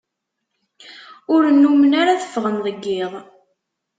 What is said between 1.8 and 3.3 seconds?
ara tteffɣen deg iḍ.